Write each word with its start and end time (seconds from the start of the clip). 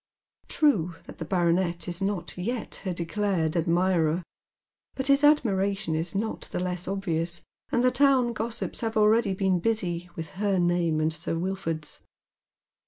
True 0.47 0.95
that 1.05 1.19
the 1.19 1.25
baronet 1.25 1.87
is 1.87 2.01
not 2.01 2.35
yet 2.35 2.81
her 2.85 2.91
declared 2.91 3.55
admirer, 3.55 4.23
but 4.95 5.05
his 5.05 5.23
admiration 5.23 5.93
is 5.93 6.15
not 6.15 6.49
the 6.51 6.59
less 6.59 6.87
obvious, 6.87 7.41
and 7.71 7.83
the 7.83 7.91
town 7.91 8.33
gossips 8.33 8.81
have 8.81 8.97
already 8.97 9.35
been 9.35 9.59
busy 9.59 10.09
with 10.15 10.31
her 10.41 10.57
name 10.57 10.99
and 10.99 11.13
Sir 11.13 11.37
Wilford's. 11.37 11.99